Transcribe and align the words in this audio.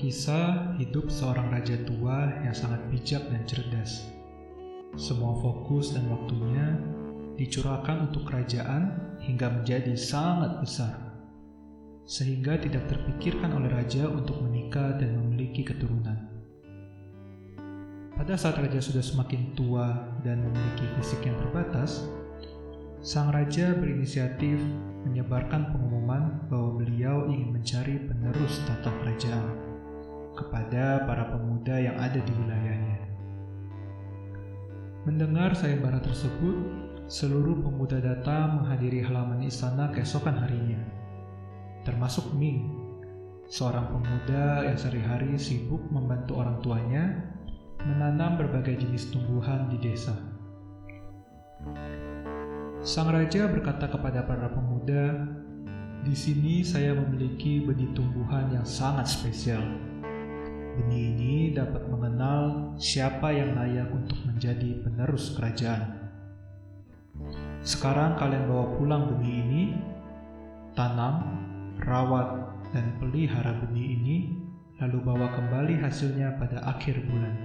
Kisah 0.00 0.80
hidup 0.80 1.12
seorang 1.12 1.52
raja 1.52 1.76
tua 1.84 2.32
yang 2.40 2.56
sangat 2.56 2.80
bijak 2.88 3.20
dan 3.28 3.44
cerdas. 3.44 4.08
Semua 4.96 5.36
fokus 5.44 5.92
dan 5.92 6.08
waktunya 6.08 6.72
dicurahkan 7.36 8.08
untuk 8.08 8.24
kerajaan 8.24 8.96
hingga 9.20 9.60
menjadi 9.60 9.92
sangat 9.92 10.56
besar. 10.64 10.96
Sehingga 12.08 12.56
tidak 12.56 12.88
terpikirkan 12.88 13.52
oleh 13.52 13.68
raja 13.68 14.08
untuk 14.08 14.40
menikah 14.40 14.96
dan 14.96 15.20
memiliki 15.20 15.68
keturunan. 15.68 16.32
Pada 18.16 18.40
saat 18.40 18.56
raja 18.56 18.80
sudah 18.80 19.04
semakin 19.04 19.52
tua 19.52 20.16
dan 20.24 20.40
memiliki 20.40 20.88
fisik 20.96 21.28
yang 21.28 21.36
terbatas, 21.44 22.08
sang 23.04 23.28
raja 23.36 23.76
berinisiatif 23.76 24.56
menyebarkan 25.04 25.76
pengumuman 25.76 26.40
bahwa 26.48 26.80
beliau 26.80 27.28
ingin 27.28 27.52
mencari 27.52 28.00
penerus 28.08 28.64
tata 28.64 28.88
kerajaan 29.04 29.69
kepada 30.40 31.04
para 31.04 31.28
pemuda 31.28 31.76
yang 31.76 31.96
ada 32.00 32.16
di 32.16 32.32
wilayahnya. 32.32 32.98
Mendengar 35.04 35.56
sayembara 35.56 36.00
tersebut, 36.00 36.56
seluruh 37.08 37.60
pemuda 37.64 38.00
datang 38.00 38.60
menghadiri 38.60 39.00
halaman 39.00 39.44
istana 39.44 39.88
keesokan 39.92 40.36
harinya, 40.36 40.80
termasuk 41.88 42.32
Ming, 42.36 42.68
seorang 43.50 43.90
pemuda 43.90 44.62
yang 44.68 44.78
sehari-hari 44.78 45.34
sibuk 45.34 45.82
membantu 45.90 46.38
orang 46.38 46.62
tuanya 46.62 47.04
menanam 47.82 48.36
berbagai 48.38 48.78
jenis 48.84 49.10
tumbuhan 49.10 49.72
di 49.72 49.78
desa. 49.80 50.14
Sang 52.80 53.12
raja 53.12 53.44
berkata 53.48 53.88
kepada 53.88 54.24
para 54.24 54.48
pemuda, 54.52 55.28
"Di 56.00 56.16
sini 56.16 56.64
saya 56.64 56.96
memiliki 56.96 57.60
benih 57.60 57.92
tumbuhan 57.92 58.52
yang 58.52 58.64
sangat 58.64 59.08
spesial." 59.08 59.60
Benih 60.80 61.12
ini 61.12 61.34
dapat 61.52 61.92
mengenal 61.92 62.72
siapa 62.80 63.28
yang 63.36 63.52
layak 63.52 63.92
untuk 63.92 64.16
menjadi 64.24 64.80
penerus 64.80 65.36
kerajaan. 65.36 66.08
Sekarang 67.60 68.16
kalian 68.16 68.48
bawa 68.48 68.80
pulang 68.80 69.12
benih 69.12 69.44
ini, 69.44 69.62
tanam, 70.72 71.36
rawat, 71.84 72.56
dan 72.72 72.96
pelihara 72.96 73.60
benih 73.60 73.92
ini, 73.92 74.16
lalu 74.80 75.04
bawa 75.04 75.28
kembali 75.36 75.84
hasilnya 75.84 76.40
pada 76.40 76.64
akhir 76.64 76.96
bulan. 77.04 77.36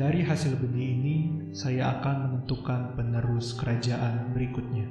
Dari 0.00 0.24
hasil 0.24 0.56
benih 0.56 0.88
ini, 0.96 1.16
saya 1.52 2.00
akan 2.00 2.16
menentukan 2.32 2.96
penerus 2.96 3.52
kerajaan 3.60 4.32
berikutnya. 4.32 4.88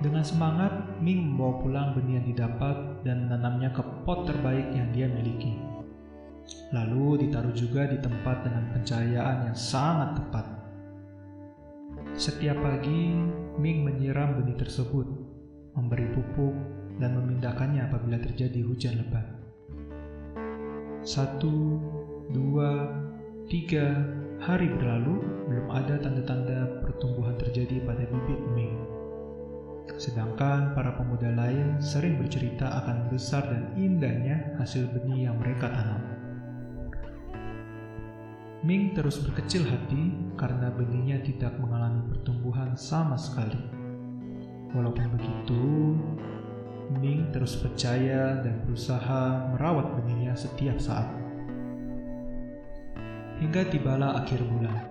Dengan 0.00 0.24
semangat, 0.24 0.72
Ming 1.04 1.36
membawa 1.36 1.60
pulang 1.60 1.88
benih 1.94 2.18
yang 2.18 2.26
didapat 2.32 3.06
dan 3.06 3.28
menanamnya 3.28 3.70
ke 3.70 3.91
pot 4.02 4.26
terbaik 4.26 4.70
yang 4.74 4.88
dia 4.94 5.06
miliki. 5.10 5.58
Lalu 6.74 7.26
ditaruh 7.26 7.54
juga 7.54 7.86
di 7.86 7.98
tempat 8.02 8.46
dengan 8.46 8.70
pencahayaan 8.74 9.50
yang 9.50 9.56
sangat 9.56 10.18
tepat. 10.18 10.46
Setiap 12.18 12.58
pagi, 12.60 13.14
Ming 13.52 13.84
menyiram 13.84 14.40
benih 14.40 14.56
tersebut, 14.56 15.04
memberi 15.76 16.08
pupuk, 16.16 16.56
dan 16.96 17.16
memindahkannya 17.20 17.84
apabila 17.84 18.16
terjadi 18.20 18.64
hujan 18.64 19.00
lebat. 19.00 19.26
Satu, 21.04 21.82
dua, 22.32 22.88
tiga 23.50 24.06
hari 24.38 24.70
berlalu, 24.70 25.20
belum 25.50 25.66
ada 25.68 25.98
tanda-tanda 25.98 26.80
pertumbuhan 26.80 27.01
Sedangkan 30.02 30.74
para 30.74 30.98
pemuda 30.98 31.30
lain 31.30 31.78
sering 31.78 32.18
bercerita 32.18 32.66
akan 32.82 33.06
besar 33.06 33.46
dan 33.46 33.70
indahnya 33.78 34.58
hasil 34.58 34.90
benih 34.90 35.30
yang 35.30 35.38
mereka 35.38 35.70
tanam. 35.70 36.02
Ming 38.66 38.98
terus 38.98 39.22
berkecil 39.22 39.62
hati 39.62 40.10
karena 40.34 40.74
benihnya 40.74 41.22
tidak 41.22 41.54
mengalami 41.62 42.02
pertumbuhan 42.10 42.74
sama 42.74 43.14
sekali. 43.14 43.62
Walaupun 44.74 45.06
begitu, 45.14 45.62
Ming 46.98 47.30
terus 47.30 47.54
percaya 47.62 48.42
dan 48.42 48.58
berusaha 48.66 49.54
merawat 49.54 49.86
benihnya 50.02 50.34
setiap 50.34 50.82
saat. 50.82 51.06
Hingga 53.38 53.70
tibalah 53.70 54.18
akhir 54.18 54.42
bulan, 54.50 54.82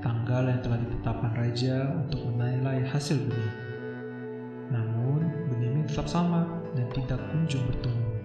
tanggal 0.00 0.48
yang 0.48 0.60
telah 0.64 0.80
ditetapkan 0.88 1.32
raja 1.36 2.00
untuk 2.00 2.24
menilai 2.32 2.88
hasil 2.88 3.20
benih. 3.28 3.67
Tetap 5.98 6.14
sama 6.14 6.46
dan 6.78 6.86
tidak 6.94 7.18
kunjung 7.34 7.66
bertumbuh. 7.66 8.22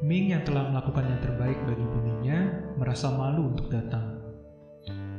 Ming 0.00 0.32
yang 0.32 0.40
telah 0.40 0.72
melakukan 0.72 1.04
yang 1.04 1.20
terbaik 1.20 1.60
bagi 1.68 1.84
benihnya 1.84 2.64
merasa 2.80 3.12
malu 3.12 3.52
untuk 3.52 3.68
datang. 3.68 4.24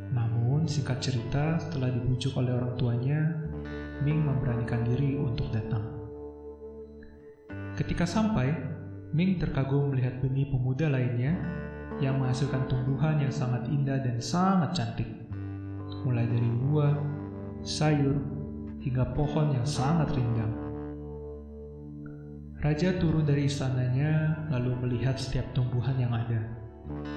Namun, 0.09 0.65
singkat 0.65 0.97
cerita, 0.97 1.61
setelah 1.61 1.93
dibujuk 1.93 2.33
oleh 2.41 2.57
orang 2.57 2.73
tuanya, 2.73 3.21
Ming 4.01 4.25
memberanikan 4.25 4.81
diri 4.81 5.13
untuk 5.13 5.53
datang. 5.53 5.85
Ketika 7.77 8.09
sampai, 8.09 8.49
Ming 9.13 9.37
terkagum 9.37 9.93
melihat 9.93 10.25
benih 10.25 10.49
pemuda 10.49 10.89
lainnya 10.89 11.37
yang 12.01 12.17
menghasilkan 12.17 12.65
tumbuhan 12.65 13.21
yang 13.21 13.29
sangat 13.29 13.69
indah 13.69 14.01
dan 14.01 14.17
sangat 14.17 14.73
cantik. 14.73 15.09
Mulai 16.01 16.25
dari 16.25 16.49
buah, 16.65 16.97
sayur, 17.61 18.17
hingga 18.81 19.13
pohon 19.13 19.53
yang 19.53 19.67
sangat 19.69 20.09
rindang. 20.17 20.62
Raja 22.63 22.95
turun 22.95 23.27
dari 23.27 23.51
istananya 23.51 24.39
lalu 24.47 24.71
melihat 24.87 25.19
setiap 25.19 25.43
tumbuhan 25.51 25.99
yang 25.99 26.15
ada, 26.15 26.47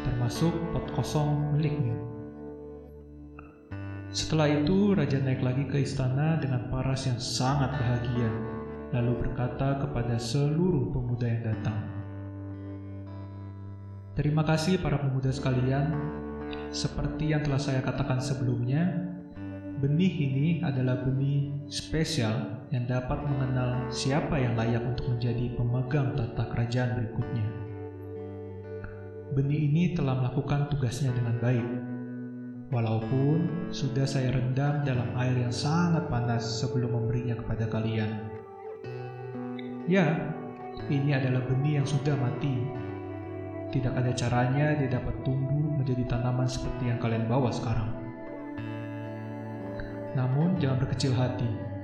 termasuk 0.02 0.50
pot 0.74 0.90
kosong 0.98 1.54
miliknya. 1.54 1.94
Setelah 4.10 4.50
itu, 4.50 4.98
raja 4.98 5.22
naik 5.22 5.46
lagi 5.46 5.70
ke 5.70 5.86
istana 5.86 6.42
dengan 6.42 6.66
paras 6.66 7.06
yang 7.06 7.22
sangat 7.22 7.78
bahagia, 7.78 8.26
lalu 8.90 9.22
berkata 9.22 9.78
kepada 9.86 10.18
seluruh 10.18 10.90
pemuda 10.90 11.30
yang 11.30 11.42
datang, 11.54 11.78
"Terima 14.18 14.42
kasih, 14.42 14.82
para 14.82 14.98
pemuda 14.98 15.30
sekalian. 15.30 15.94
Seperti 16.74 17.30
yang 17.30 17.46
telah 17.46 17.62
saya 17.62 17.86
katakan 17.86 18.18
sebelumnya, 18.18 19.14
Benih 19.76 20.08
ini 20.08 20.46
adalah 20.64 21.04
benih 21.04 21.52
spesial 21.68 22.55
yang 22.74 22.84
dapat 22.90 23.22
mengenal 23.22 23.86
siapa 23.94 24.34
yang 24.34 24.58
layak 24.58 24.82
untuk 24.82 25.06
menjadi 25.14 25.54
pemegang 25.54 26.18
tata 26.18 26.50
kerajaan 26.50 26.98
berikutnya. 26.98 27.46
Benih 29.38 29.70
ini 29.70 29.82
telah 29.94 30.18
melakukan 30.18 30.66
tugasnya 30.72 31.14
dengan 31.14 31.38
baik, 31.38 31.68
walaupun 32.74 33.70
sudah 33.70 34.02
saya 34.02 34.34
rendam 34.34 34.82
dalam 34.82 35.06
air 35.14 35.36
yang 35.38 35.54
sangat 35.54 36.10
panas 36.10 36.42
sebelum 36.42 36.90
memberinya 36.98 37.38
kepada 37.38 37.70
kalian. 37.70 38.10
Ya, 39.86 40.34
ini 40.90 41.14
adalah 41.14 41.46
benih 41.46 41.78
yang 41.82 41.86
sudah 41.86 42.18
mati. 42.18 42.66
Tidak 43.70 43.94
ada 43.94 44.10
caranya 44.10 44.74
dia 44.74 44.90
dapat 44.90 45.14
tumbuh 45.22 45.78
menjadi 45.78 46.02
tanaman 46.10 46.50
seperti 46.50 46.90
yang 46.90 46.98
kalian 46.98 47.30
bawa 47.30 47.54
sekarang. 47.54 47.94
Namun 50.18 50.58
jangan 50.58 50.82
berkecil 50.82 51.14
hati. 51.14 51.75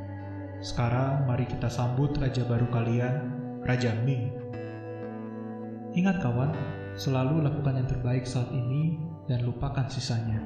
Sekarang 0.62 1.26
mari 1.26 1.42
kita 1.42 1.66
sambut 1.66 2.14
raja 2.22 2.46
baru 2.46 2.70
kalian, 2.70 3.34
Raja 3.66 3.98
Ming. 4.06 4.30
Ingat 5.90 6.22
kawan, 6.22 6.54
selalu 6.94 7.42
lakukan 7.42 7.82
yang 7.82 7.90
terbaik 7.90 8.22
saat 8.22 8.46
ini 8.54 8.94
dan 9.26 9.42
lupakan 9.42 9.90
sisanya. 9.90 10.38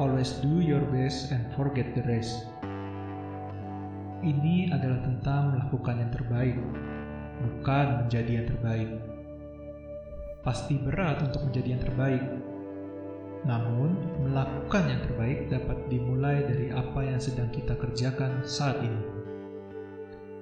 Always 0.00 0.40
do 0.40 0.64
your 0.64 0.80
best 0.88 1.28
and 1.28 1.44
forget 1.52 1.92
the 1.92 2.00
rest. 2.08 2.48
Ini 4.24 4.72
adalah 4.72 5.04
tentang 5.04 5.52
melakukan 5.52 6.00
yang 6.00 6.10
terbaik, 6.16 6.56
bukan 7.44 7.86
menjadi 8.00 8.32
yang 8.40 8.48
terbaik. 8.48 8.90
Pasti 10.40 10.80
berat 10.80 11.20
untuk 11.20 11.52
menjadi 11.52 11.68
yang 11.68 11.82
terbaik, 11.84 12.24
namun, 13.46 13.94
melakukan 14.26 14.90
yang 14.90 15.00
terbaik 15.06 15.46
dapat 15.46 15.78
dimulai 15.86 16.42
dari 16.42 16.74
apa 16.74 16.98
yang 17.06 17.22
sedang 17.22 17.46
kita 17.54 17.78
kerjakan 17.78 18.42
saat 18.42 18.82
ini. 18.82 19.02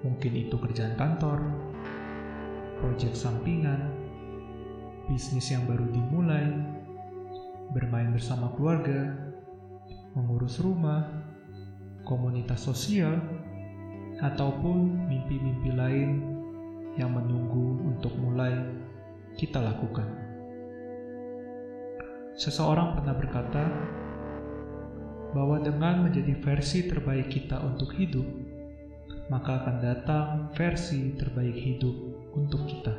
Mungkin 0.01 0.33
itu 0.33 0.56
kerjaan 0.56 0.97
kantor, 0.97 1.45
proyek 2.81 3.12
sampingan, 3.12 3.93
bisnis 5.05 5.53
yang 5.53 5.69
baru 5.69 5.85
dimulai, 5.93 6.49
bermain 7.77 8.09
bersama 8.09 8.49
keluarga, 8.56 9.12
mengurus 10.17 10.65
rumah, 10.65 11.05
komunitas 12.09 12.65
sosial, 12.65 13.21
ataupun 14.25 15.09
mimpi-mimpi 15.12 15.77
lain 15.77 16.11
yang 16.97 17.12
menunggu 17.12 17.85
untuk 17.85 18.17
mulai 18.17 18.55
kita 19.37 19.61
lakukan. 19.61 20.24
Seseorang 22.35 22.99
pernah 22.99 23.15
berkata 23.15 23.63
bahwa 25.31 25.63
dengan 25.63 26.11
menjadi 26.11 26.35
versi 26.43 26.87
terbaik 26.91 27.31
kita 27.31 27.63
untuk 27.63 27.95
hidup, 27.95 28.27
maka 29.31 29.63
akan 29.63 29.77
datang 29.79 30.27
versi 30.59 31.15
terbaik 31.15 31.55
hidup 31.55 31.95
untuk 32.35 32.67
kita. 32.67 32.95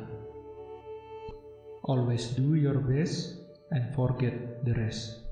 Always 1.84 2.32
do 2.32 2.56
your 2.56 2.80
best 2.80 3.44
and 3.76 3.92
forget 3.92 4.64
the 4.64 4.72
rest. 4.72 5.25